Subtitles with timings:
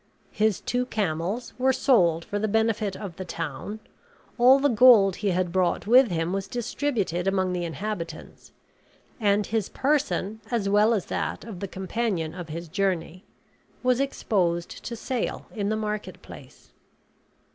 [0.31, 3.79] His two camels were sold for the benefit of the town;
[4.39, 8.51] all the gold he had brought with him was distributed among the inhabitants;
[9.19, 13.25] and his person, as well as that of the companion of his journey,
[13.83, 16.71] was exposed to sale in the marketplace.